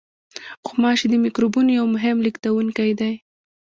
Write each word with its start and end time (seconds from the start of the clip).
غوماشې 0.65 1.05
د 1.09 1.13
میکروبونو 1.25 1.69
یو 1.79 1.85
مهم 1.95 2.17
لېږدوونکی 2.25 2.91
دي. 2.99 3.13